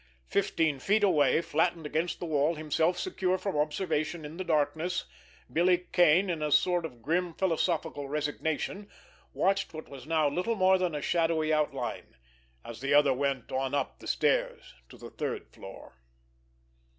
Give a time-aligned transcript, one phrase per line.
[0.25, 5.05] Fifteen feet away, flattened against the wall, himself secure from observation, in the darkness,
[5.53, 8.89] Billy Kane, in a sort of grim philosophical resignation,
[9.31, 12.15] watched what was now little more than a shadowy outline,
[12.65, 15.93] as the other went on up the stairs to the third floor.